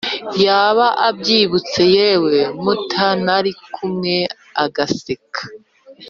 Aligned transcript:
yaba 0.45 0.87
atwibutse 1.07 1.81
yewe 1.95 2.37
mutanari 2.63 3.51
kumwe 3.73 4.15
agaseka. 4.63 5.41